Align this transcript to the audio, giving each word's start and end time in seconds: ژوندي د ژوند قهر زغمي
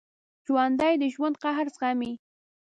ژوندي 0.45 0.93
د 1.01 1.03
ژوند 1.13 1.35
قهر 1.43 1.65
زغمي 1.75 2.11